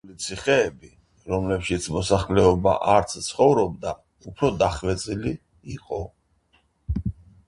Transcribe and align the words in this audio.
მაგრამ 0.01 0.19
ცალკეული 0.21 0.27
ციხეები, 0.27 0.87
რომლებშიც 1.33 1.83
მოსახლეობა 1.95 2.73
არც 2.93 3.13
ცხოვრობდა, 3.25 3.93
უფრო 4.31 4.49
დახვეწილი 4.63 5.35
იყო. 5.75 6.01